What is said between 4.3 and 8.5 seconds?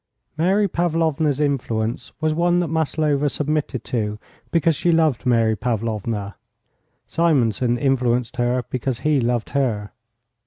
because she loved Mary Pavlovna. Simonson influenced